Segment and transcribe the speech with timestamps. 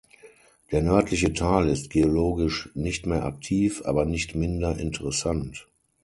[0.71, 5.67] Der nördliche Teil ist geologisch nicht mehr aktiv, aber nicht minder interessant.